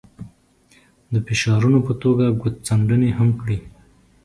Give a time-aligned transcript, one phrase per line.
[1.13, 3.57] د فشارونو په توګه ګوتڅنډنې هم کړي.